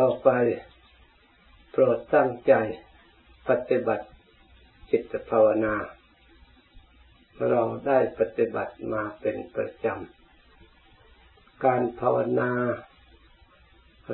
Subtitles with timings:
[0.00, 0.30] ต่อไป
[1.70, 2.52] โปรดตั้งใจ
[3.48, 4.06] ปฏิบัติ
[4.90, 5.74] จิตภาวนา
[7.48, 12.52] เราได้ปฏิบัติมาเป็นประจำ การภาวนา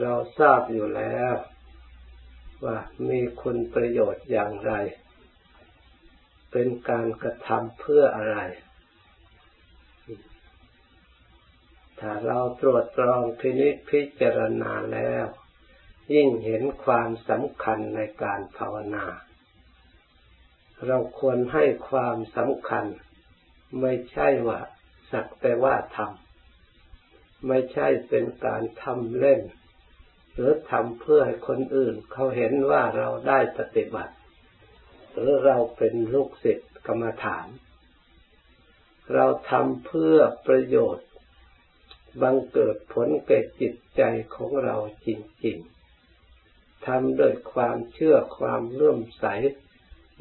[0.01, 1.35] เราทราบอยู่แล้ว
[2.65, 4.73] ว่ามีคุณประโยชน์อย่างไร
[6.51, 8.39] เป็นการกระทำเพื่ออะไร
[12.01, 15.27] ถ้าเราตรวจตรองพินิจพิจารณาแล้ว
[16.15, 19.07] ยิ่งเห็นความสำคัญในการภาวนา
[20.87, 22.87] เราควรให้ความสำคัญ
[23.81, 24.61] ไม่ใช่ว่า
[25.11, 29.41] สักแต่ว่าทำไม่ใช่เป็นการทำเล่น
[30.35, 34.15] หรือทำเพื่อให้คนอื่น เขาเห็นว่าเราได้ปฏิบัติ
[35.13, 37.47] หรือเราเป็นลูกศิษย์กรรมฐาน
[39.15, 41.09] เราทำเพื่อประโยชน์
[42.23, 44.03] บังเกิดผลแก่จิตใจ
[44.35, 44.77] ของเรา
[45.07, 45.09] จ
[45.45, 45.76] ริง ๆ
[46.87, 49.25] ทำด้วยความเชื่อความเลื่อมใส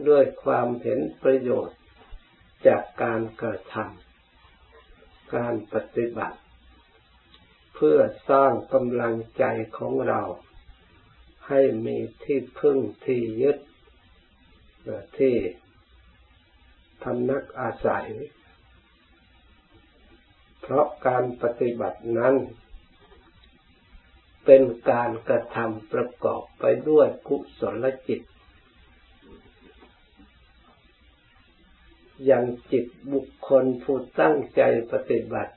[0.09, 1.77] ด้วยความเห็นประโยชน์
[2.67, 6.37] จากการกระทำการปฏิบัติ
[7.75, 7.99] เพื่อ
[8.29, 9.43] สร้างกำลังใจ
[9.77, 10.21] ของเรา
[11.47, 13.57] ให้มีที่พึ่งที่ยึด
[15.19, 15.35] ที่
[17.03, 18.09] พำนักอาศัย
[20.61, 22.35] เพราะการปฏิบัตินั้น
[24.45, 28.21] เป็นการกระทำประกอบไปด้วยกุศลจิต
[32.25, 35.53] อย่างจิตบุคคลผู้ตั้งใจปฏิบัติ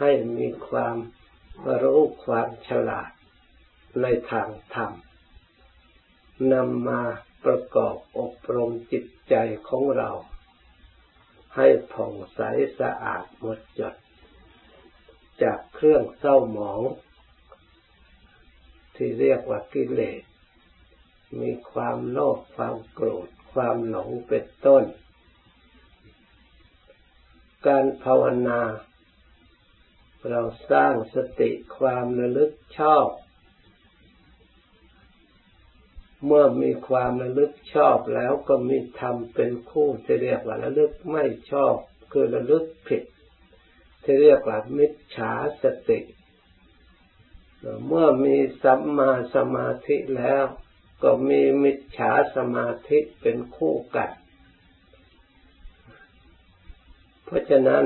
[0.00, 0.96] ให้มีความ
[1.82, 3.10] รู้ความฉลาด
[4.00, 4.92] ในทางธรรม
[6.52, 7.02] นำมา
[7.44, 9.34] ประกอบอบรมจิตใจ
[9.68, 10.10] ของเรา
[11.56, 12.40] ให้ผ่องใส
[12.78, 13.94] สะอาดหมดจด
[15.42, 16.82] จากเครื่องเศร้าหมอง
[19.04, 20.22] ที่เรียกว่ากิเลส
[21.40, 24.84] มีความโลภความโกรธ ความหลงเป็นต้น
[27.66, 28.60] การภาวนา
[30.28, 30.40] เรา
[30.70, 33.06] สร้างสติความระลึกชอบ
[36.24, 41.74] เมื่อมีความระลึกชอบแล้วก็มีธรรมเป็นคู่ที่เรียกว่าระลึกไม่ชอบ
[42.12, 43.02] คือระลึกผิด
[44.02, 45.32] ที่เรียกว่ามิจฉา
[45.64, 46.00] สติ
[47.86, 50.44] เมื่อมีสัมมาสมาธิแล้ว
[51.02, 54.10] ก็มีมิจฉาสมาธิเป็นคู่กัน
[57.24, 57.84] เพราะฉะนั้น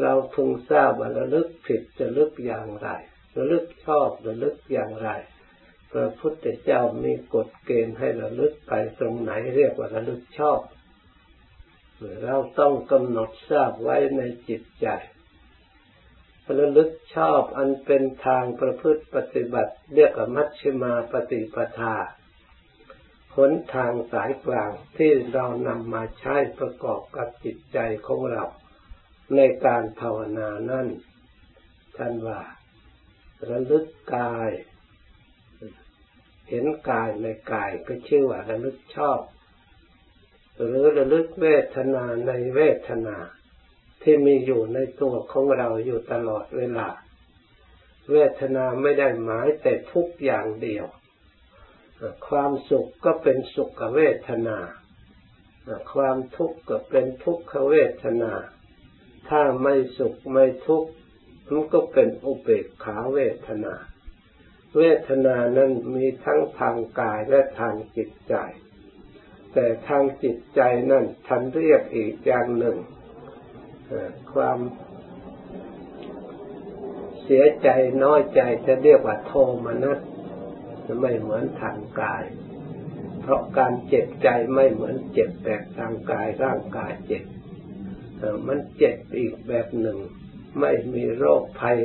[0.00, 2.88] เราพึงทราบว่าระลึกผิดจะลึกอย่างไร
[3.36, 5.08] ระลึกชอบระลึกอย่างไร
[5.92, 10.60] พระพุทธเจ้ามีกฎเกณฑ์ให้ระลึกไปตรงไหนเรียกว่าระลึกชอบ
[12.24, 14.86] เราต้องกำหนดทราบไว้ในจิตใจ
[16.58, 21.96] ระลึกชอบอันเป็นทางประพฤติปฏิบัติ เรียกว่ามัชฌิมาปฏิปทา
[23.36, 28.44] หนทางสายกลางที่เรานำมาใช้ประกอบกับจิตใจของเรา
[29.36, 30.88] ในการภาวนานั่น
[31.96, 32.40] ท่านว่า
[33.50, 33.86] ระลึก
[34.16, 34.50] กาย
[36.48, 39.20] เห็นกายในกายก็ชื่อว่าระลึกชอบ
[40.56, 43.16] หรือระลึกเวทนาในเวทนา
[44.08, 46.88] ที่มีอยู่ในตัวของเราอยู่ตลอดเวลา
[48.12, 50.86] เวทนาไม่ได้หมายแต่ทุกอย่างเดียว
[52.28, 54.58] ความสุขก็เป็นสุขเวทนา
[55.92, 58.32] ความทุกข์ก็เป็นทุกขเวทนา
[59.28, 60.90] ถ้าไม่สุขไม่ทุกข์
[61.50, 63.74] มันก็เป็นอุเบกขาเวทนา
[64.76, 68.34] เวทนานั้นมีทั้งทางกายและทางจิตใจ
[69.52, 72.78] แต่ทางจิตใจนั้นท่านเรียกอีกอย่างหนึ่ง
[74.32, 74.58] ความ
[77.24, 77.68] เสียใจ
[78.04, 79.32] น้อยใจจะเรียกว่าโท
[79.66, 79.98] มนัส
[80.86, 82.24] จะไม่เหมือนทางกาย
[83.22, 87.24] เพราะการเจ็บใจไม่เหมือนเจ็บแบบทางกายร่างกายเจ็บ
[88.46, 89.98] มันเจ็บอีกแบบหนึ่ง
[90.60, 91.78] ไม่มีโรคภัย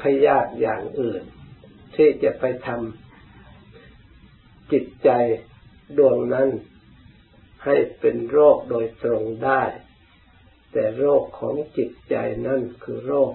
[0.00, 1.22] พยาธิอย่างอื่น
[1.96, 5.10] ที่จะไปทำจิตใจ
[5.98, 6.48] ดวงนั้น
[7.64, 9.62] ให้เป็นโรคโดยตรงได้
[10.72, 12.14] แต่โรคของจิตใจ
[12.46, 13.34] นั่นคือโรค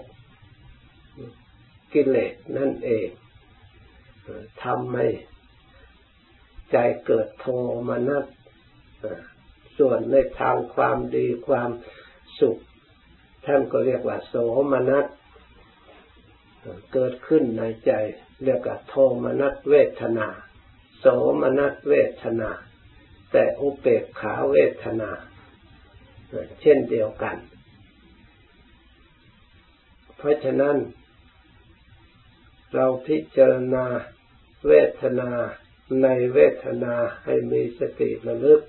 [1.93, 3.07] กิเลสนั่นเอง
[4.63, 5.07] ทำให้
[6.71, 7.45] ใจเกิดโท
[7.89, 8.25] มนัส
[9.77, 11.69] ส่วนในทางความดีความ
[12.39, 12.57] สุข
[13.45, 14.35] ท่านก็เรียกว่า โส
[14.71, 15.05] มนัส
[16.93, 17.91] เกิดขึ้นในใจ
[18.43, 20.27] เรียกว่าโทมนัสเวทนา
[20.99, 21.05] โส
[21.41, 21.93] มนัสเว
[22.23, 22.49] ทนา
[23.31, 25.11] แต่อุเบกขาเวทนา
[26.61, 27.35] เช่นเดียวกัน
[30.17, 30.77] เพราะฉะนั้น
[32.75, 33.85] เราพิจารณา
[34.67, 35.31] เวทนา
[36.03, 36.95] ในเวทนา
[37.25, 38.61] ให้มีสติระลึก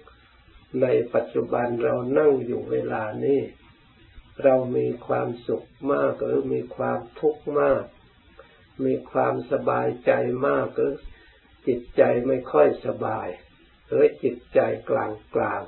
[0.82, 3.40] ในปัจจุบันเรานั่งอยู่เวลานี้
[4.42, 7.84] เรามีความสุขมากหรือมีความทุกข์มาก
[8.84, 10.12] มีความสบายใจ
[10.46, 10.94] มากหรือ
[11.66, 13.28] จิตใจไม่ค่อยสบาย
[13.88, 14.60] หรือจิตใจ
[14.90, 15.62] กลางกลาง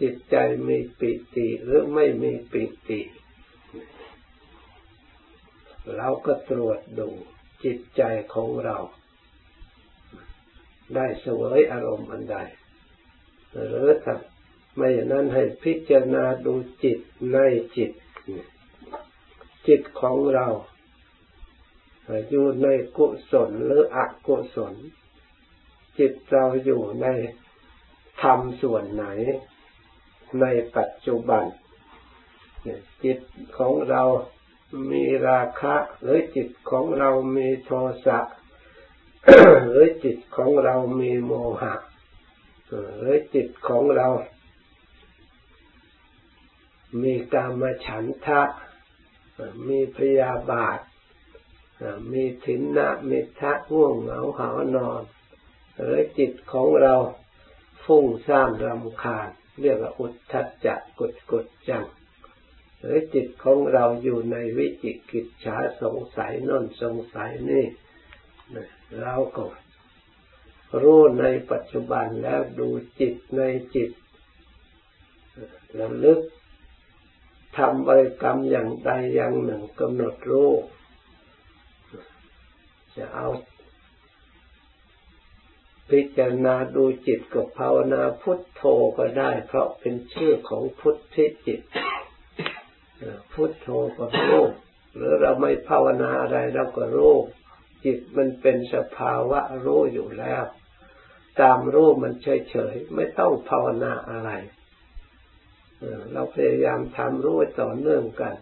[0.00, 0.36] จิตใจ
[0.68, 3.00] มีปิติหรือไม่มีปิติ
[5.96, 7.08] เราก็ตรวจดู
[7.64, 8.02] จิตใจ
[8.34, 8.78] ของเรา
[10.94, 12.36] ได้เสวยอารมณ์อันใด
[13.68, 14.16] หรือถ้า
[14.76, 16.98] ไม่อย่างนั้นให้พิจารณาดูจิต
[17.32, 17.38] ใน
[17.76, 17.92] จิต
[19.68, 20.46] จิตของเรา
[22.28, 22.66] อยู่ใน
[22.96, 24.74] กุศลหรืออกุศล
[25.98, 27.06] จิตเราอยู่ใน
[28.22, 29.06] ธรรมส่วนไหน
[30.40, 30.46] ใน
[30.76, 31.44] ปัจจุบัน
[33.04, 33.18] จิต
[33.58, 34.02] ของเรา
[34.90, 37.70] มีราคะ หรือจิตของเรามีโท
[38.06, 38.18] สะ
[39.68, 41.74] หรือจิตของเรามีโมหะ
[42.98, 44.08] หรือจิตของเรา
[47.02, 48.42] มีกามฉันทะ
[49.68, 50.78] มีพยาบาท
[52.12, 55.02] มีถินนะมิทะง่วงเหงาหานอน
[55.80, 56.94] หรือจิตของเรา
[57.84, 59.28] ฟุ้งซ่านรำคาญ
[59.60, 61.84] เรียกว่าอุทธัจจะกุดกุดจัง
[62.80, 67.66] หรือจิตของเราอยู่ในวิจิกิจฉาสงสัยน่นสงสัยนี่
[69.00, 69.44] เราก็
[70.82, 72.68] รู้ในปัจจุบันแล้วดู
[73.00, 73.42] จิตใน
[73.74, 73.90] จิต
[75.78, 76.20] ระลึก
[77.56, 80.52] ทำบริกรรมอย่างใดอย่างหนึ่งกำหนดรู้
[82.96, 83.28] จะเอา
[85.90, 88.62] พิจารณาดูจิตกับภาวนาพุทโธ
[88.98, 91.60] ก็ได้ เพราะเป็นชื่อของพุทธิจิต
[93.32, 94.44] พุทโธก็รู้
[94.94, 97.14] หรือเราไม่ภาวนาอะไรเราก็รู้
[97.84, 100.44] จิตมันเป็นสภาวะรู้อยู่แล้ว
[101.40, 104.30] ตามรู้มันเฉยๆไม่ต้องภาวนาอะไร
[106.12, 108.34] เราพยายามทำรู้ต่อเนื่องกัน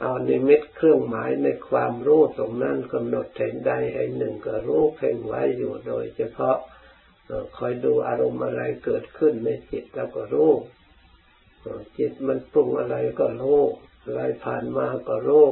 [0.00, 6.56] เอานิมิตเครื่องหมายในความรู้ตรงนั้นกำหนดเห็นใดไอ้หนึ่งก็รู้เพ่งไว้อยู่โดย เฉพาะ
[7.56, 10.52] คอยดูอารมณ์อะไรเกิดขึ้นในจิตแล้วก็รู้
[11.98, 13.60] จิตมันปรุงอะไรก็รู้
[14.04, 15.46] อะไรผ่านมาก็รู้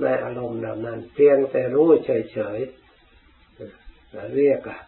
[0.00, 4.80] ในอารมณ์เหล่านั้น เพียงแต่รู้เฉยๆเรียกอะ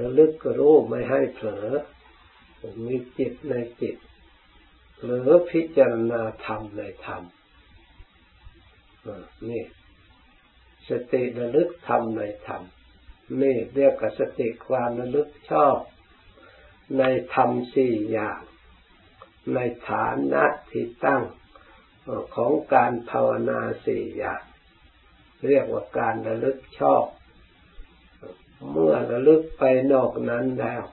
[0.00, 1.68] ระลึกก็รู้ไม่ให้เผลอ
[2.86, 3.96] มีจิตในจิต
[5.02, 7.22] หรือพิจารณาธรรมในธรรม
[9.50, 9.64] นี่
[10.88, 12.62] สติระลึกธรรมในธรรม
[13.40, 15.76] นี่เรียกกับสติความระลึกชอบ
[16.98, 17.02] ใน
[17.34, 18.40] ธรรมสี่อย่าง
[19.54, 19.58] ใน
[19.88, 21.22] ฐานะที่ตั้ง
[22.36, 24.42] ของการภาวนาสี่อย่าง
[25.48, 27.04] เรียกว่าการระลึกชอบ
[28.70, 30.84] เมื่อระลึกไปนอกนั้นแล้ว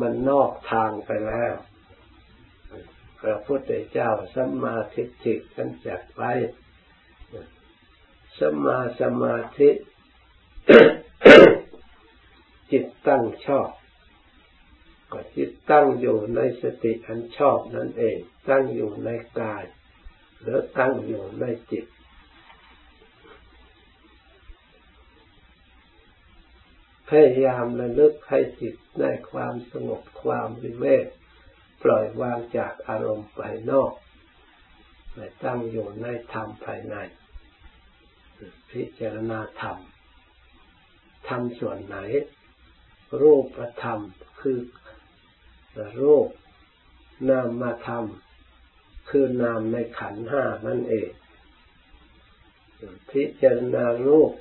[0.00, 1.54] มันนอกทางไปแล้ว
[3.20, 6.32] พระพุทธเจ้าสัมมาทิฏฐิท่านจัดไว้
[8.38, 9.70] สัมมาสมาธิ
[12.70, 13.70] จิตตั้งชอบ
[15.12, 19.10] ก็จิตตั้งอยู่ในสติอันชอบนั่นเอง ตั้งอยู่ใน
[19.40, 19.64] กาย
[20.40, 21.86] หรือตั้งอยู่ในจิต
[27.08, 31.06] พยายามระลึกให้จิตได้ความสงบความวิเวก
[31.82, 33.92] ปล่อยวางจากอารมณ์ภายนอก
[35.12, 36.96] ไปตั้งอยู่ในธรรมภายใน
[38.70, 39.78] พิจารณาธรรม
[41.28, 41.96] ธรรมส่วนไหน
[43.20, 44.00] รูปธรรม
[44.40, 44.58] คือ
[46.02, 46.28] รูป
[47.28, 51.10] นามมาทำคือนามในขันห้านั่นเอง
[53.10, 54.32] พิจารณารูป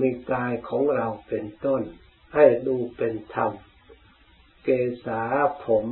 [0.00, 1.82] มีกายของเราเป็นต้น
[2.34, 3.52] ให้ดูเป็นธรรม
[4.64, 4.68] เก
[5.06, 5.22] ษา
[5.66, 5.86] ผม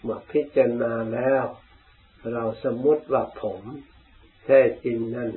[0.00, 1.44] เมื่อพิจารณาแล้ว
[2.32, 3.60] เราสมมติว่าผม
[4.44, 5.30] แท้จริงนั่น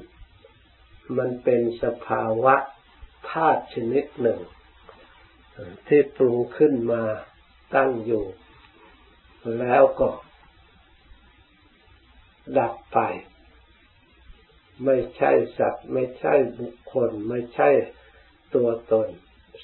[1.17, 2.55] มันเป็นสภาวะ
[3.29, 4.41] ธาตุชนิดหนึ่ง
[5.87, 7.03] ที่ปรุงขึ้นมา
[7.75, 8.25] ตั้งอยู่
[9.59, 10.09] แล้วก็
[12.57, 12.99] ดับไป
[14.85, 17.69] ไม่ใช่สัตว์ ไม่ใช่บุคคล ไม่ใช่
[18.55, 19.07] ตัวตน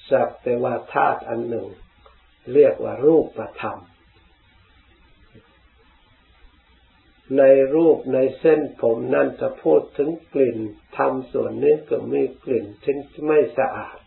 [0.10, 1.68] สักแต่ว่าธาตุอันหนึ่ง
[2.54, 3.80] เรียกว่ารูปธรรม
[7.38, 7.44] ใน
[7.76, 10.58] รูปในเส้นผมนั่นจะพูดถึงกลิ่น
[10.98, 12.96] ทำส่วนนี้ก็มีกลิ่นที่
[13.28, 13.98] ไม่สะอาด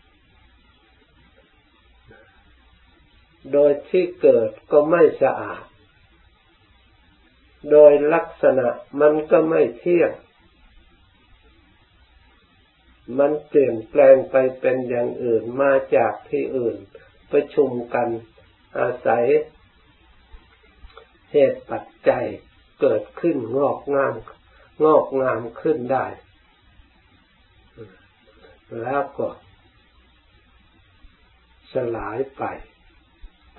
[3.53, 5.63] โดยที่เกิดก็ไม่สะอาด
[7.71, 8.67] โดยลักษณะ
[9.01, 10.11] มันก็ไม่เที่ยง
[13.19, 16.77] มันเปลี่ยนแปลงไปเป็นอย่างอื่นมาจากที่อื่น
[17.31, 18.07] ประชุมกัน
[18.79, 19.25] อาศัย
[21.31, 22.25] เหตุปัจจัย
[22.81, 24.13] เกิดขึ้นงอกงาม
[24.85, 26.05] งอกงามขึ้นได้
[28.81, 29.27] แล้วก็
[31.73, 32.43] สลายไป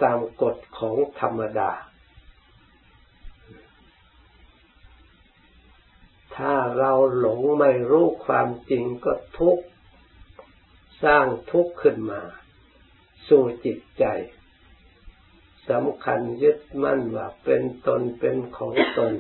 [0.02, 1.70] ตามกฎของธรรมดา
[6.36, 9.64] ถ้าเราหลงไม่รู้ความจริงก็ทุกข์
[11.04, 12.22] สร้างทุกข์ขึ้นมา
[13.28, 14.04] สู่จิตใจ
[15.70, 19.12] สำคัญยึดมั่นว่าเป็นตนเป็นของตน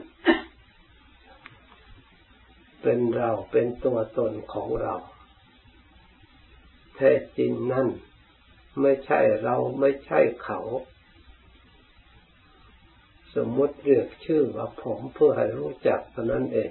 [2.82, 4.94] เป็นเราเป็นตัวตนของเรา
[6.96, 7.88] แท้จริงนั่น
[8.80, 10.60] ไม่ใช่เราไม่ใช่เขา
[13.34, 16.70] สมมติเรียกชื่อว่าผมเพื่อให้รู้จักเท่านั้นเอง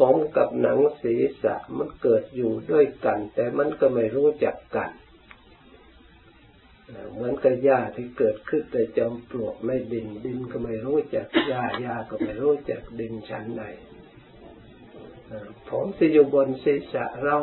[0.00, 4.90] ผมกับหนังศีรษะมันเกิดอยู่ด้วยกัน แต่มันก็ไม่รู้จักกัน
[7.12, 13.62] เหมือนกับหญ้าที่เกิดขึ้นแต่จอมปลวกในดินดินก็ไม่รู้จักหญ้าหญ้าก็ไม่รู้จักดินชั้นใด
[15.68, 17.36] ผมที่อยู่บนศีรษะเรา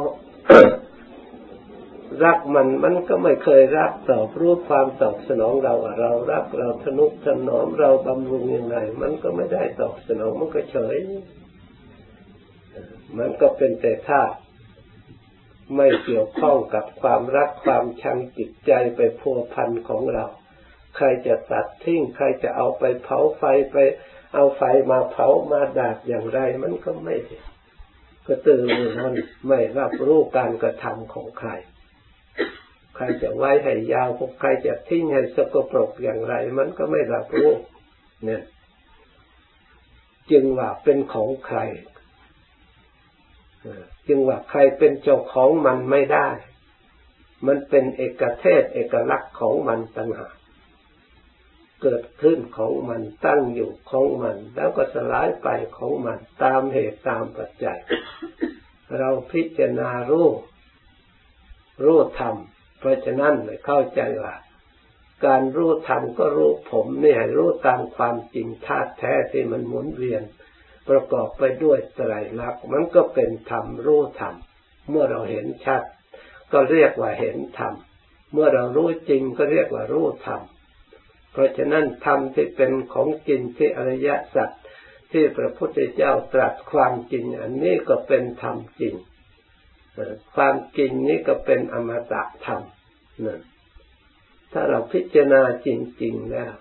[2.23, 10.97] รักมันมันก็ไม่เคยรักตอบรู้ความตอบสนองเราเรารักเราทนุถนอมเราบำรุงยังไง มันก็ไม่ได้ตอบสนองมันก็เฉย
[13.17, 14.35] มันก็เป็นแต่ธาตุ
[15.75, 20.25] ไม่เกี่ยวข้องกับความรักความชังจิตใจไปพัวพันของเรา
[20.95, 23.77] ใครจะตัดทิ้งใครจะเอาไปเผาไฟไป
[24.33, 24.61] เอาไฟ
[24.91, 27.15] มาเผามาดาดอย่างไร มันก็ไม่
[28.27, 28.61] ก็ตื่น
[28.99, 29.15] นั้น
[29.47, 31.49] ไม่รับรู้การกระทำของใคร
[32.95, 34.09] ใครจะไว้ให้ยาว
[34.39, 37.51] ใครจะทิ้งให้สกปรกอย่างไร มันก็ไม่รับรู้
[38.25, 38.43] เนี่ย
[40.31, 41.59] จึงว่าเป็นของใคร
[44.07, 46.29] จึงว่าใครเป็นเจ้าของมันไม่ได้
[47.47, 50.35] มันเป็นเอกเทศเอกลักษณ์ของมันต่างหาก
[51.81, 55.47] เกิดขึ้นของมันตั้งอยู่ของมัน แล้วก็สลายไป
[55.77, 57.79] ของมันตามเหตุตามปัจจัย
[58.97, 60.29] เราพิจารณารู้
[61.83, 62.35] รู้ธรรม
[62.79, 64.35] เพราะฉะนั้นเลยเข้าใจว่า
[65.25, 70.23] การรู้ธรรมก็รู้ผมเนี่ยรู้ตามความจริงธาตุแท้ที่มันหมุนเวียน
[70.89, 74.35] ประกอบไปด้วยไตรลักษณ์มันก็เป็นธรรมรู้ธรรม
[74.89, 75.81] เมื่อเราเห็นชัด
[76.51, 77.73] ก็เรียกว่าเห็นธรรม
[78.33, 80.41] เมื่อเรารู้จริงก็เรียกว่ารู้ธรรม
[81.31, 84.49] เพราะฉะนั้นธรรมที่เป็นของจริงที่อริยสัจ
[85.11, 88.95] ที่พระพุทธเจ้าตรัสความจริง อันนี้ก็เป็นธรรมจริง
[90.35, 92.61] ความจริงนี้ก็เป็นอมตะธรรม
[93.25, 93.41] นั่น
[94.51, 95.69] ถ้าเราพิจารณาจ
[96.03, 96.53] ริง ๆ แล้ว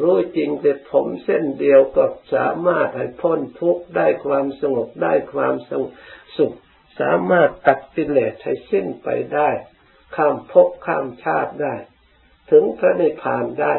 [0.00, 5.82] รู้จริงแต่ผมเส้นเดียวก็สามารถให้พ้นทุกข์ได้ความสงบได้ความสง
[6.36, 6.56] สุข
[7.00, 9.50] สามารถตัดกิเลสให้สิ้นไปได้
[10.16, 11.74] ข้ามภพข้ามชาติได้
[12.50, 13.74] ถึงพระนิพพานได้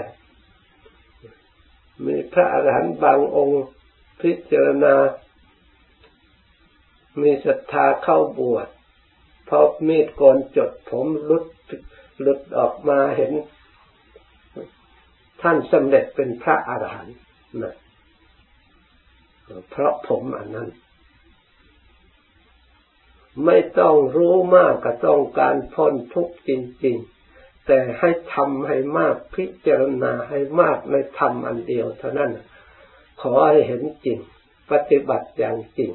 [2.06, 3.64] มีพระอรหันต์บางองค์
[4.22, 4.96] พิจารณา
[7.22, 8.68] มีศรัทธาเข้าบวช
[9.50, 11.46] พอมีดโกนจดผมลุด
[12.22, 13.34] หลุดออกมาเห็น
[15.44, 17.16] ท่านสำเร็จเป็นพระอาหารหันต์
[17.64, 17.76] นะ
[19.70, 20.70] เพราะผมอันนั้น
[23.46, 26.52] ไม่ต้องรู้มากก็ต้องการพ้นทุกข์จ
[26.86, 26.98] ริง
[27.32, 32.32] ๆ แต่ให้ทำให้มากพิจารณาให้มากในธรรมอันเดียวเท่านั้น
[33.22, 34.20] ขอให้เห็นจริง
[34.72, 35.92] ปฏิบัติอย่างจริง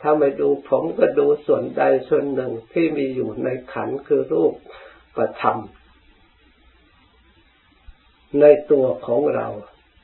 [0.00, 4.54] ถ้าไม่ดูผมก็ดูส่วนใดส่วนหนึ่งที่มีอยู่ในขันคือรูป
[5.16, 5.58] ประธรรม
[8.40, 9.48] ในตัวของเรา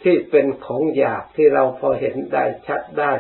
[0.02, 3.12] ที่เป็นของหยาบที่เราพอเห็นได้ชัดได้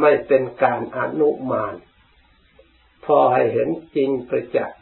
[0.00, 1.74] ไม่เป็นการอนุมาน
[3.04, 4.78] พอให้เห็นจริงประจักษ์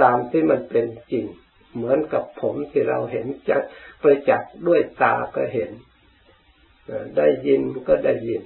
[0.00, 1.26] ตามที่มันเป็นจริง
[1.74, 3.62] เหมือนกับผมที่เราเห็นจัก
[4.02, 5.70] ประจักษ์ด้วยตาก็เห็น
[7.16, 8.42] ได้ยินก็ได้ยิน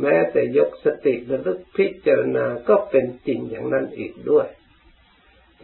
[0.00, 4.46] แม้แต่ยกสติระลึกพิจารณาก็เป็นจริงอย่างนั้นอีกด้วย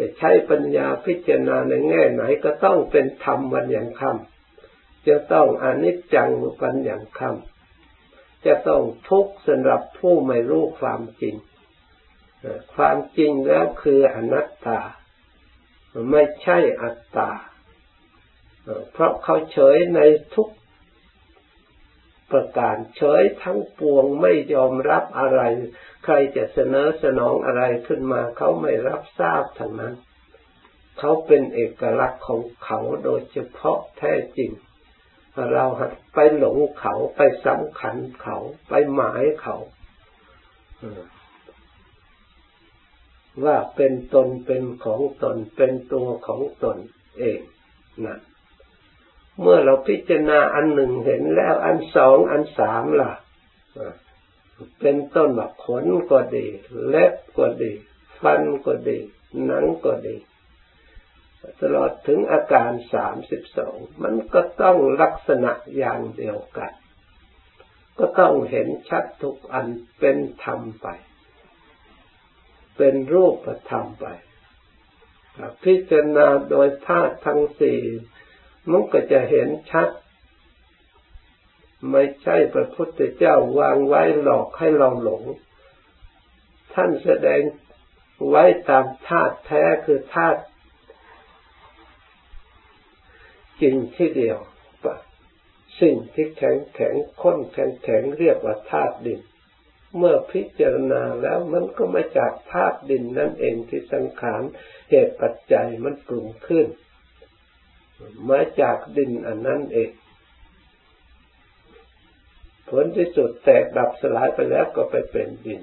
[0.01, 6.31] จะใช้ปัญญาพิจารณาในแง่ไหนก็ต้องเป็นธรรมวันอย่างคำจะต้องอนิจจัง
[6.63, 11.35] วันอย่างคำจะต้องทุกข์สำหรับผู้ไม่รู้ความจริง
[12.75, 14.81] ความจริงแล้วคืออนัตตา
[16.11, 17.31] ไม่ใช่อัตตา
[18.93, 20.01] เพราะเขาเฉยใน
[20.35, 20.49] ทุก
[22.33, 25.41] ประการ เฉยทั้งปวงไม่ยอมรับอะไร
[26.05, 29.95] ใครจะเสนอสนองอะไรขึ้นมาเขาไม่รับทราบทั้งนั้น
[30.99, 34.51] เขาเป็นเอกลักษณ์ของเขาโดยเฉพาะแท้จริง
[35.53, 35.67] เรา
[36.15, 38.37] ไปหลงเขาไปสำคัญเขา
[38.69, 39.57] ไปหมายเขา
[43.45, 46.77] ว่าเป็นตนเป็นของตนเป็นตัวของตน
[47.19, 47.41] เอง
[48.07, 48.19] นะ
[49.41, 53.13] เมื่อเราพิจารณาอันหนึ่งเห็นแล้วอันสองอันสามล่ะ
[54.81, 56.47] เป็นต้นแบบขนก็ดี
[56.89, 57.73] เล็บก็ดี
[58.21, 58.99] ฟันก็ดี
[59.45, 60.17] หนังก็ดี
[61.61, 66.73] ตลอดถึงอาการสามสิบสองมันก็ต้องลักษณะอย่างเดียวกัน
[67.99, 69.67] ก็ต้องเห็นชัดทุกอัน
[69.99, 70.87] เป็นธรรมไป
[72.77, 74.07] เป็นรูปธรรมไป
[75.65, 77.81] พิจารณาโดยธาตุทั้งสี่
[78.71, 79.89] มันก็จะเห็นชัด
[81.91, 85.23] ไม่ใช่พระพุทธเจ้าวางไว้หลอกให้เราหลง
[86.75, 87.41] ท่านแสดง
[88.29, 90.41] ไว้ตามธาตุแท้คือธาตุ
[93.61, 94.39] จริงที่เดียว
[95.81, 99.21] สิ่งที่แข็งแข็งข้นแข็งแข็งเรียกว่าธาตุดิน
[99.97, 104.43] เมื่อพิจารณาแล้วมันก็มาจากธาตุดินนั่นเองที่สังขาร
[104.91, 106.67] เหตุปัจจัยมันปรุงขึ้น
[108.31, 109.91] มาจากดินอันนั้นเอง
[112.69, 115.63] ผลที่สุดแตกดับสลายไปแล้วก็ไปเป็นดิน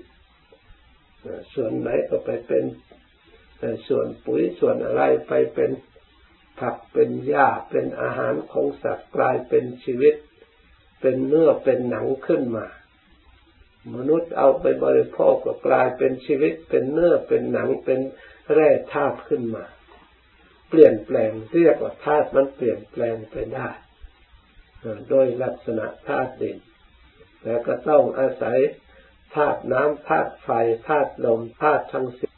[1.54, 2.64] ส่วนไหนก็ไปเป็น
[3.88, 5.72] ส่วนปุ๋ยส่วนอะไรไปเป็น
[6.60, 10.16] ผักเป็นหญ้าเป็นอาหารของสัตว์กลายเป็นชีวิต
[11.02, 12.68] เป็นเนื้อเป็นหนังขึ้นมา
[13.96, 18.00] มนุษย์เอาไปบริโภคก็กลายเป็นชีวิต เป็นเนื้อเป็นหนังเป็น
[18.54, 19.66] แร่ธาตุขึ้นมา
[20.70, 23.70] เปลี่ยนแปลงเรียกว่าธาตุมันเปลี่ยนแปลงไปได้
[25.10, 26.58] โดยลักษณะธาตุดิน
[27.44, 28.60] แล้วก็ต้องอาศัย
[29.36, 30.50] ธาตุน้ำธาตุไฟ
[30.88, 32.32] ธาตุลมธาตุทั้งสิ้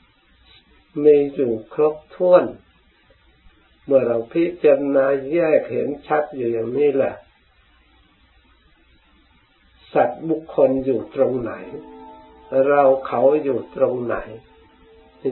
[1.05, 2.45] มีอยู่ครบถ้วน
[3.85, 7.15] เมื่อเราพิจารณาแยกเห็นชัดอยู่อย่างนี้แหละ
[9.93, 11.53] สัตว์บุคคลอยู่ตรงไหน
[12.67, 14.17] เราเขาอยู่ตรงไหน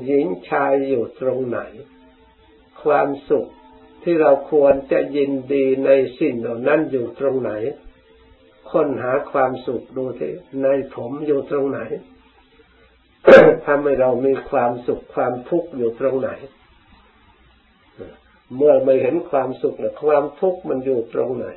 [0.06, 1.60] หญิงชายอยู่ตรงไหน
[2.88, 3.48] ความสุข
[4.04, 7.52] ที่เราควรจะยินดีในสิ่งเหล่านั้นอยู่ตรงไหน
[8.72, 11.80] ค้นหาความสุขดูที่ในผมอยู่ตรงไหน
[13.66, 16.30] ทำให้เรามีความสุขความทุกข์อยู่ตรงไหน
[18.56, 21.48] เมื่อไม่เห็นความสุขเนี่ยความทุกข์มันอยู่ตรงไหน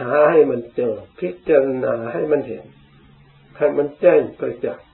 [0.00, 2.64] หาให้มันเจอ พิจารณาให้มันเห็น
[3.56, 4.86] ให้มันแจ้งประจักษ์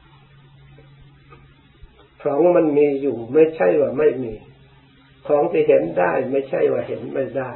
[2.22, 4.34] ของมันมีอยู่ ไม่ใช่ว่าไม่มี
[5.26, 7.50] ของที่เห็นได้ ไม่ใช่ว่าเห็นไม่ได้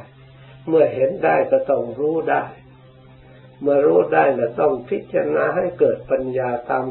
[0.67, 2.45] เมื่อเห็นได้ก็ต้องรู้ได้
[3.61, 6.85] เมื่อรู้ได้แล้วต้องพิจารณาให้เกิดปัญญาตาม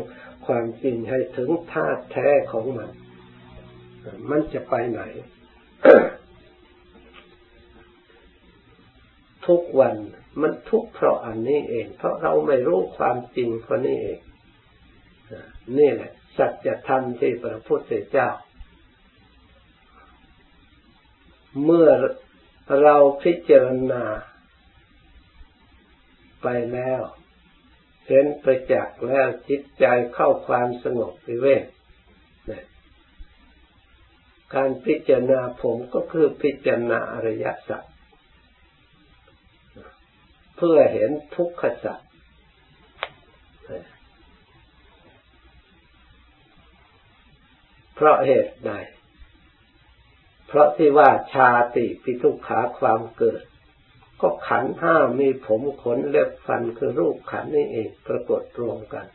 [0.46, 2.90] ความจริงให้ถึงธาตุแท้ของมัน
[4.30, 5.02] มันจะไปไหน
[9.46, 9.94] ทุกวัน
[10.40, 14.18] มันทุกเพราะอันนี้เอง เพราะเราไม่รู้ความจริงเพราะนี่เอง
[15.78, 18.29] นี่แหละ สัจธรรมที่พระพุทธเจ้า
[21.64, 21.90] เมื่อ
[22.83, 24.05] เราพิจารณา
[26.42, 27.03] ไปแล้ว
[28.09, 31.64] เห็นประจักษ์แล้วจิตใจเข้าความสงบวิเวก
[34.55, 37.85] การพิจารณาผมก็คือพิจารณาอริยสัจ
[40.57, 42.01] เพื่อเห็นทุกขสัจ
[47.94, 48.72] เพราะเหตุใด
[50.46, 53.42] เพราะที่ว่าชาติปิทุกขาความเกิด
[54.20, 59.07] ก็ขันห้ามีผมขนเล็บฟันคือรูปขันนี่เองปรากฏรวมกัน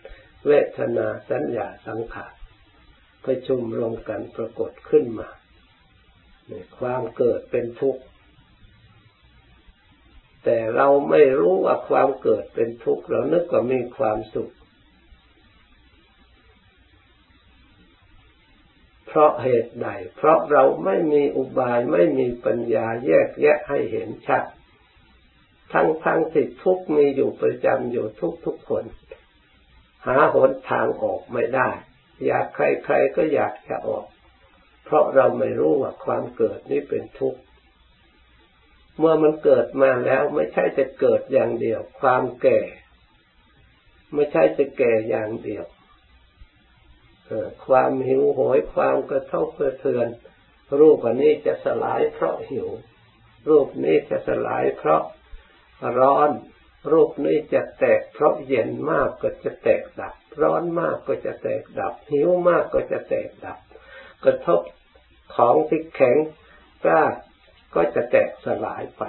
[0.48, 2.34] เวทนาสัญญาสังขาร
[3.26, 5.30] ประชุมรวมกันปรากฏขึ้นมา
[6.80, 8.02] ความเกิดเป็นทุกข์
[10.44, 14.54] แต่เราไม่รู้ว่าความเกิดเป็นทุกข์เรานึกว่ามีความสุข
[19.12, 24.44] เพราะเหตุใด เพราะเราไม่มีอุบายไม่มีปัญญาแยกแยะให้เห็นชัด
[25.74, 28.84] ทั้งทั้งที่ทุกมีอยู่ประจำอยู่ทุกทุกคน
[30.06, 31.70] หาหนทางออกไม่ได้
[32.26, 34.06] อยากใครๆก็อยากจะออก
[34.86, 37.40] เพราะเราไม่รู้ว่าความเกิดนี้เป็นทุกข์
[38.98, 42.60] เมื่อมันเกิดมาแล้วไม่ใช่จะเกิดอย่างเดียว ความแก่
[44.14, 45.66] ไม่ใช่จะแก่อย่างเดียว
[47.66, 50.08] ความหิวโหยความกระทบกระเทือน
[50.80, 52.68] รูปอันนี้จะสลายเพราะหิว
[53.50, 55.02] รูปนี้จะสลายเพราะ
[56.00, 56.30] ร้อน
[56.92, 63.60] รูปนี้จะแตกเพราะเย็นมากก็จะแตกดับ ร้อนมากก็จะแตกดับ หิวมากก็จะแตกดับ
[64.26, 64.62] กระทบ
[65.36, 66.18] ของที่แข็ง
[66.84, 67.04] กล้า
[67.76, 69.04] ก็จะแตกสลายไป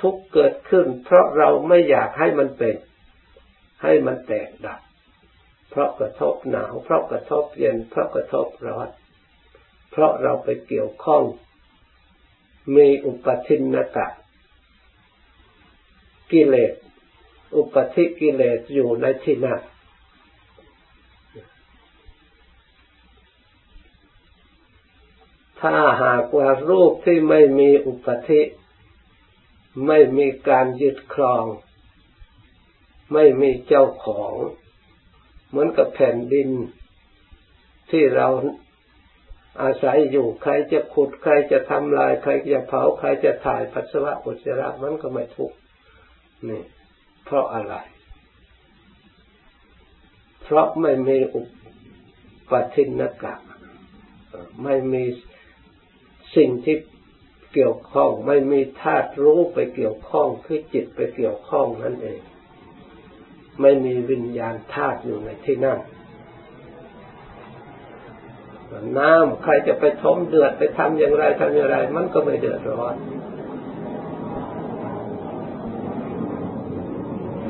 [0.00, 2.74] ทุกเกิดขึ้น เพราะเราไม่อยากให้มันเป็น
[3.82, 4.80] ให้มันแตกดับ
[5.70, 8.88] เพราะกระทบหนาว เพราะกระทบเย็น เพราะกระทบร้อน
[9.90, 11.22] เพราะเราไปเกี่ยวข้อง
[12.76, 14.08] มีอุปทินนกะ
[16.32, 16.74] กิเลส
[17.56, 19.60] อุปธิกิเลสอยู่ในที่นั้น
[25.60, 28.42] ถ้าหากว่ารูปที่ไม่มีอุปธิ
[29.86, 31.44] ไม่มีการยึดครอง
[33.12, 34.34] ไม่มีเจ้าของ
[35.48, 36.48] เหมือนกับแผ่นดิน
[37.90, 38.28] ที่เรา
[39.62, 45.52] อาศัยอยู่ใครจะขุด ใครจะทำลาย ใครจะเผา ใครจะถ่ายปัสสาวะอุจจาระมันก็ไม่ทุก
[46.48, 46.62] นี่
[47.24, 47.74] เพราะอะไร
[50.42, 51.42] เพราะไม่มีอุ
[52.50, 53.34] ปทินกะ
[54.62, 55.04] ไม่มี
[56.36, 56.76] สิ่งที่
[57.52, 62.20] เกี่ยวข้อง ไม่มีธาตุรู้ไปเกี่ยวข้องคือจิตไปเกี่ยวข้องนั่นเอง
[63.60, 65.78] ไม่มีวิญญาณธาตุอยู่ในที่นั่น
[68.98, 72.94] น้ำใครจะไปทมเดือดไปทำอย่างไรทำอย่างไร มันก็ไม่เดือดร้อน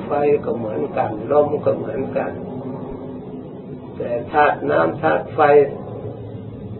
[0.06, 0.12] ไฟ
[0.44, 2.30] ก็เหมือนกันลมก็เหมือนกัน
[3.96, 5.40] แต่ธาตุน้ำธาตุไฟ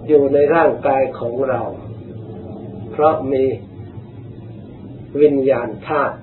[0.09, 1.61] อยู่ในร่างกายของเรา
[2.93, 3.45] เพราะมี
[5.23, 6.17] วิญญาณธาตุ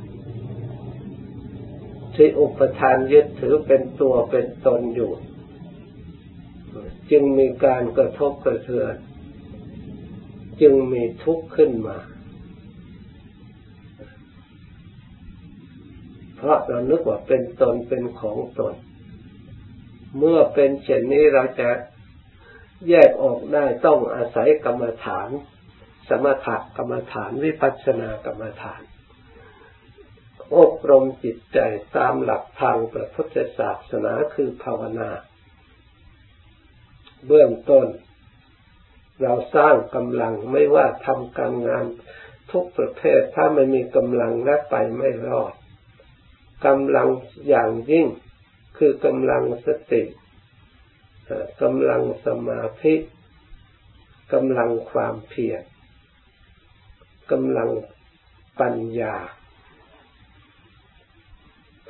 [2.16, 5.12] ที่อุปทานยึดถือเป็นตัวเป็นตนอยู่
[7.12, 8.96] จึงมีการกระทบกระเทือน
[10.62, 11.98] จึงมีทุกข์ขึ้นมา
[16.36, 18.74] เพราะเรานึกว่าเป็นตนเป็นของตน
[20.18, 21.70] เมื่อเป็นเช่นนี้เราจะ
[22.90, 25.30] แยกออกได้ต้องอาศัยกรรมฐาน
[26.10, 26.48] สมถ
[26.78, 28.82] กรรมฐานวิปัสสนากรรมฐาน
[30.56, 31.60] อบรมจิตใจ
[31.98, 35.10] ตามหลักทางพระพุทธศาสนาคือภาวนา
[37.28, 37.88] เบื้องต้น
[39.22, 41.86] เราสร้างกำลังไม่ว่าทำการงาน
[42.52, 45.54] ทุกประเภทถ้าไม่มีกำลังและไปไม่รอด
[46.66, 47.10] กำลัง
[47.50, 48.08] อย่างยิ่ง
[48.78, 50.04] คือกำลังสติ
[51.62, 52.96] กำลังสมาธิ
[54.34, 55.64] กำลังความเพียร
[57.32, 57.70] กำลัง
[58.60, 59.16] ปัญญา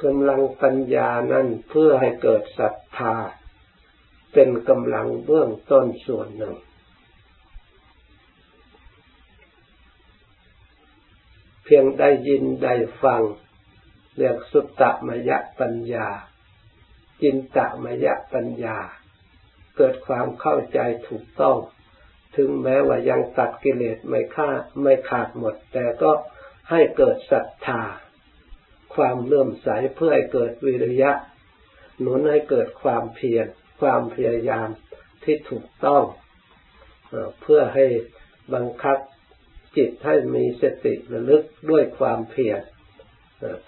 [0.04, 3.16] กำลังปัญญานั้นเพื่อให้เกิดศรัทธา
[4.34, 6.56] เป็นกำลังเบื้องต้นส่วนหนึ่ง
[11.64, 13.22] เพียงได้ยินได้ฟัง
[14.18, 16.08] เรียกสุตตมยะปัญญา
[17.22, 18.78] จินตมยะปัญญา
[19.78, 21.58] เกิดความเข้าใจถูกต้อง
[22.36, 24.50] ถึงแม้ว่ายังตัดกิเลสไม่ฆ่า
[24.82, 26.12] ไม่ขาดหมด แต่ก็
[26.70, 27.82] ให้เกิดศรัทธา
[28.96, 31.12] ความเลื่อมใสเพื่อให้เกิดวิริยะ
[32.00, 33.46] หนุนให้เกิดความเพียร
[33.82, 34.68] ความพยายาม
[35.24, 36.04] ที่ถูกต้อง
[37.42, 37.86] เพื่อให้
[38.54, 38.98] บังคับ
[39.78, 42.60] จิตให้มีสติระลึกด้วยความเพียร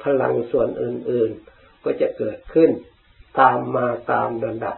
[0.04, 2.72] พลังส่วนอื่น ๆ ก็จะเกิดขึ้น
[3.40, 4.78] ตามมาตามระดับ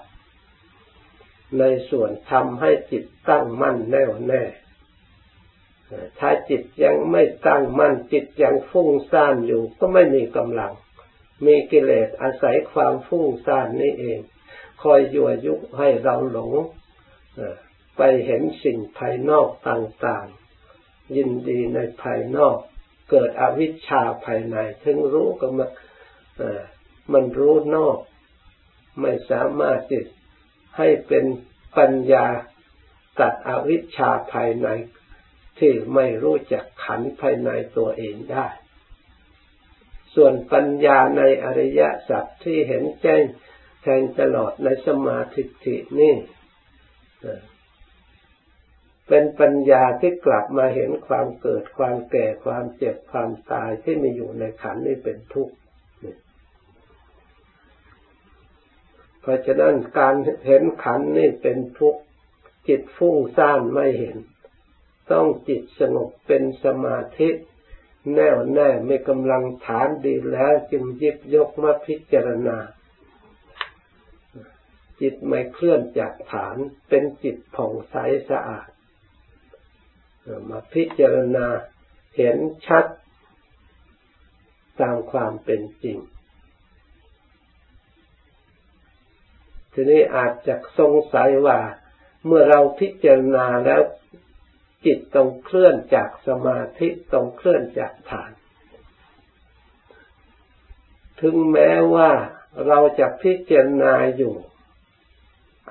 [1.60, 4.43] ในส่วนทำให้จิตตั้งมั่นแน่วแน่
[6.19, 10.73] ถ้าจิตยังไม่ตั้งมั่นจิตยังฟุ้งซ่านอยู่ ก็ไม่มีกำลัง
[11.45, 14.19] มีกิเลสอาศัยความฟุ้งซ่านนี่เอง
[14.82, 16.54] คอยยั่วยุให้เราหลง
[17.97, 22.58] ไปเห็นสิ่งภายนอกต่างๆ ยินดีในภายนอก
[23.10, 25.69] เกิดอวิชชาภายใน ถึงรู้ก็มัน
[27.13, 27.97] มันรู้นอก
[29.02, 30.06] ไม่สามารถจิต
[30.78, 31.26] ให้เป็น
[31.78, 32.26] ปัญญา
[33.19, 34.67] ตัดอวิชชาภายใน
[35.59, 38.47] ที่ไม่รู้จักขันภายในตัวเองได้
[40.15, 43.23] ส่วนปัญญาในอริยสัจที่เห็นแจ้ง
[43.83, 46.15] แทงตลอดในสมาธิินี่
[49.07, 55.55] เป็นปัญญาที่กลับมาเห็นความเกิดความแก่ความเจ็บความตายที่มีอยู่ในขันนี่เป็นทุกข์
[59.21, 60.15] เพราะฉะนั้นการ
[60.47, 62.01] เห็นขันนี่เป็นทุกข์
[62.67, 64.17] จิตฟุ้งซ่านไม่เห็น
[65.11, 67.29] ต้องจิตสงบเป็นสมาธิ
[68.13, 72.57] แน่วแน่มีกำลังฐานดีแล้วจึงยิบยกมาพิจารณา
[75.01, 76.55] จิตไม่เคลื่อนจากฐาน
[76.89, 77.95] เป็นจิตผ่องใส
[78.29, 78.69] สะอาด
[80.49, 81.47] มาพิจารณา
[82.15, 82.85] เห็นชัด
[84.81, 85.97] ตามความเป็นจริง
[89.73, 91.57] ทีนี้อาจจะสงสัยว่า
[92.25, 93.81] เมื่อเราพิจารณาแล้ว
[94.85, 98.31] จิตต้องเคลื่อนจากสมาธิต้องเคลื่อนจากฐาน
[101.21, 102.11] ถึงแม้ว่า
[102.67, 104.35] เราจะพิจารณาอยู่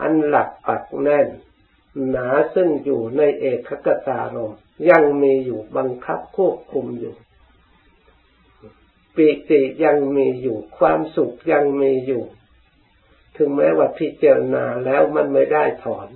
[0.01, 1.29] อันหลักปักแน่น
[2.09, 4.55] หนาซึ่งอยู่ในเอกคตารม
[4.91, 7.15] ยังมีอยู่บังคับควบคุมอยู่
[9.15, 12.25] ปิติยังมีอยู่ความสุขยังมีอยู่
[13.37, 16.09] ถึงแม้ว่าพิจารณาแล้วมันไม่ได้ถอน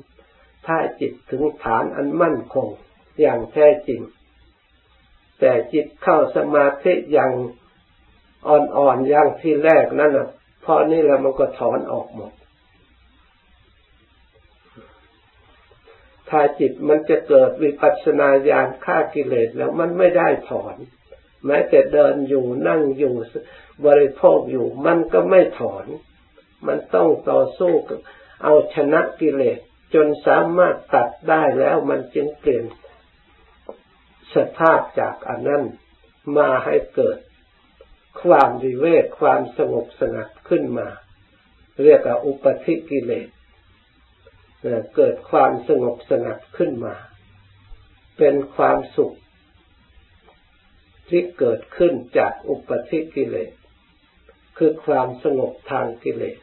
[0.67, 2.69] ถ้าจิตถึงฐานอันมั่นคง
[3.21, 4.01] อย่างแท้จริง
[5.41, 7.33] แต่จิตเข้าสมาธิอย่าง
[8.49, 10.29] อ่อนๆอย่างที่แรกนั่นน่ะ
[10.65, 12.33] พอนี่แล้วมันก็ถอนออกหมด
[16.31, 20.77] ถ้าจิตมันจะเกิดวิปัสสนาญาณฆ่ากิเลสแล้วมันไม่ได้ถอน
[21.47, 23.15] แม้แต่เดินอยู่นั่งอยู่
[23.87, 25.85] บริโภคอยู่มันก็ไม่ถอน
[26.67, 27.73] มันต้องต่อสู้
[28.43, 29.59] เอาชนะกิเลส
[29.95, 32.65] จนสามารถตัดได้แล้วมันจึงเปลี่ยน
[34.35, 35.63] สภาพจากอันนั้น
[36.37, 37.19] มาให้เกิด
[38.23, 40.89] ความวิเวกความสงบสงัดขึ้นมา
[41.83, 43.29] เรียกว่าอุปธิกิเลส
[44.97, 46.95] เกิดความสงบสงัดขึ้นมา
[48.19, 49.17] เป็นความสุข
[51.09, 53.53] ที่เกิดขึ้นจากอุปธิกิเลส
[54.59, 56.39] คือความสงบทางกิเลส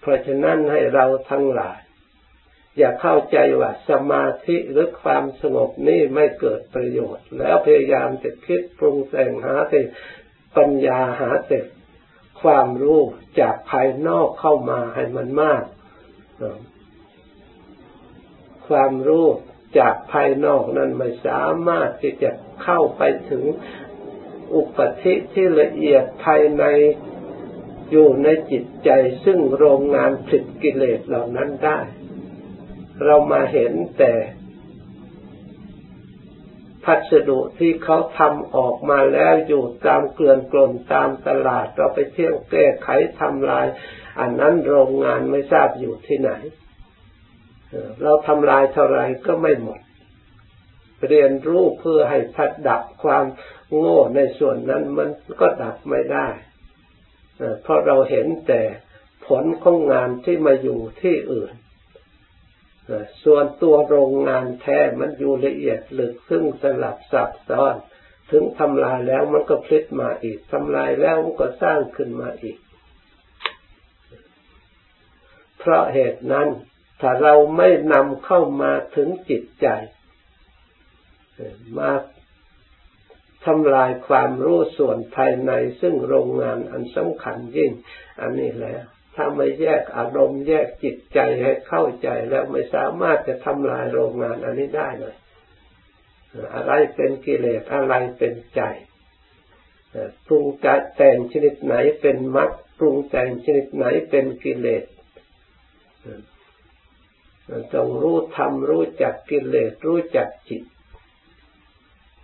[0.00, 1.80] เพราะฉะนั้นให้เราทั้งหลาย
[2.78, 9.80] อย่าเข้าใจว่าสมาธิหรือความสงบนี่ไม่เกิดประโยชน์ แล้วพยายามจะคิดปรุงแต่งหาแต่
[10.56, 11.60] ปัญญาหาแต่
[12.42, 13.00] ความรู้
[13.40, 15.64] จากภายนอกเข้ามาให้มันมาก
[18.68, 19.26] ความรู้
[19.78, 22.30] จากภายนอกนั้นไม่สามารถที่จะ
[22.62, 23.44] เข้าไปถึง
[24.54, 26.64] อุปธิที่ละเอียดภายใน
[27.90, 28.90] อยู่ในจิตใจ
[29.24, 31.78] ซึ่งโรงงานผลิตกิเลสเหล่านั้นได้
[33.02, 34.12] เรามาเห็นแต่
[36.84, 42.88] พัสดุที่เขาทำออกมาแล้วอยู่ตามเกลื่อนกลนตามตลาด เราไปเที่ยวแก้ไข
[43.20, 43.66] ทำลาย
[44.20, 46.30] อันนั้นโรงงานไม่ทราบอยู่ที่ไหน
[48.02, 49.80] เราทำลายเท่าไรก็ไม่หมด
[51.08, 53.24] เรียนรู้เพื่อให้พัดดับความ
[53.76, 55.08] โง่ในส่วนนั้นมัน
[55.40, 56.28] ก็ดับไม่ได้
[57.62, 58.62] เพราะเราเห็นแต่
[59.26, 61.54] ผลของงานที่มาอยู่ที่อื่น
[63.24, 67.74] ส่วนตัวโรงงานแท้มันอยู่ละเอียดลึกซึ่งสลับซับซ้อน
[68.30, 72.58] ถึงทำลายแล้วมันก็พลิกมาอีกทำลายแล้วมันก็สร้างขึ้นมาอีก
[75.58, 76.48] เพราะเหตุนั้น
[77.00, 79.66] ถ้าเราไม่นำเข้ามาถึงจิตใจ
[81.78, 81.90] มา
[83.46, 87.72] ทำลายความรู้ส่วนภายในซึ่งโรงงานอันสำคัญยิ่ง
[88.20, 95.14] อันนี้แล้ว ถ้าไม่แยกอารมณ์แยกจิตใจให้เข้าใจแล้วไม่สามารถจะทำลายโรงงานอันนี้ได้เลย
[96.54, 98.60] อะไรเป็นกิเลสอะไรเป็นใจ
[100.26, 104.84] ปรุงแต่งชนิดไหนเป็นมรรคปรุงแต่งชนิดไหนเป็นกิเลส
[107.74, 110.62] ต้องรู้ธรรมรู้จักกิเลสรู้จักจิต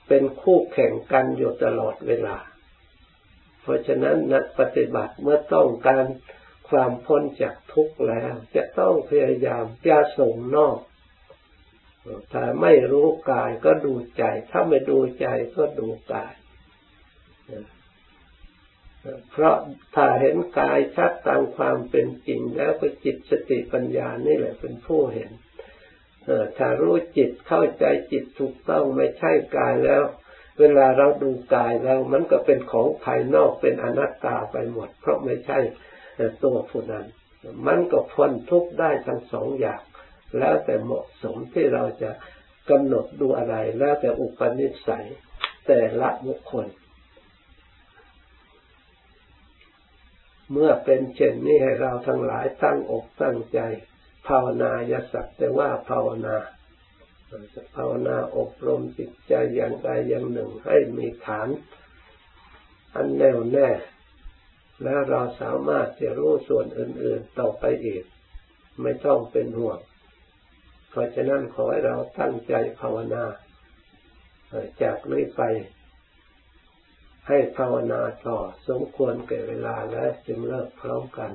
[0.08, 2.36] เป็นคู่แข่งกันอยู่ตลอดเวลา
[3.62, 6.04] เพราะฉะนั้นนักปฏิบัติเมื่อต้องการ
[6.70, 10.78] ความพ้นจากทุกข์แล้ว จะต้องพยายามจะส่งนอก
[12.32, 16.32] ถ้าไม่รู้กายก็ดูใจ ถ้าไม่ดูใจก็ดูกาย
[19.30, 19.56] เพราะ
[19.94, 25.30] ถ้าเห็นกายชัดตามความเป็นจริงแล้วก็จิตสติปัญญานี่แหละเป็นผู้เห็น
[26.58, 30.02] ถ้ารู้จิตเข้าใจจิตถูกต้องไม่ใช่กายแล้ว
[30.58, 35.58] เวลาเราดูกายแล้ว มันก็เป็นของภายนอกเป็นอนัตตาไปหมด เพราะไม่ใช่
[36.20, 37.06] แต่ตัวผู้นั้น
[37.66, 39.82] มันก็พ้นทุกข์ได้ทั้งสองอย่าง
[40.38, 42.10] แล้วแต่เหมาะสมที่เราจะ
[42.70, 45.06] กำหนดดูอะไร แล้วแต่อุปนิสัย
[45.66, 46.66] แต่ละบุคคล
[50.52, 53.60] เมื่อเป็นเช่นนี้ให้เราทั้งหลายตั้งอกตั้งใจ
[54.28, 56.36] ภาวนายสักแต่ว่าภาวนา
[57.76, 61.48] ภาวนาอบรมจิตใจอย่างใดอย่างหนึ่งให้มีฐาน
[62.94, 63.68] อันแน่วแน่
[64.82, 68.04] และเราสามารถจะรู้ส่วนอื่น ๆ ต่อไปอีก
[68.82, 69.78] ไม่ต้องเป็นห่วง
[70.90, 73.24] เพราะฉะนั้นขอให้เราตั้งใจภาวนา
[74.82, 75.42] จากนี้ไป
[77.28, 78.38] ให้ภาวนาต่อ
[78.68, 81.30] สมควรแก่เวลาและจึงเลิกพร้อมกัน